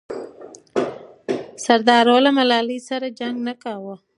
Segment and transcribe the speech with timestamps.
[1.65, 3.95] سردارو له ملالۍ سره جنګ نه کاوه.